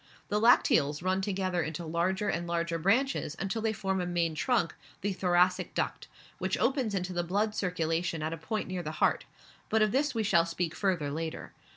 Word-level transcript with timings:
The 0.29 0.39
lacteals 0.41 1.03
run 1.03 1.21
together 1.21 1.61
into 1.61 1.85
larger 1.85 2.27
and 2.27 2.47
larger 2.47 2.79
branches 2.79 3.35
until 3.37 3.61
they 3.61 3.71
form 3.71 4.01
a 4.01 4.07
main 4.07 4.33
trunk, 4.33 4.73
the 5.01 5.13
thoracic 5.13 5.75
duct, 5.75 6.07
which 6.39 6.57
opens 6.57 6.95
into 6.95 7.13
the 7.13 7.21
blood 7.23 7.53
circulation 7.53 8.23
at 8.23 8.33
a 8.33 8.37
point 8.37 8.67
near 8.67 8.81
the 8.81 8.93
heart; 8.97 9.25
but 9.69 9.83
of 9.83 9.91
this 9.91 10.15
we 10.15 10.23
shall 10.23 10.47
speak 10.47 10.73
further 10.73 11.11
later. 11.11 11.53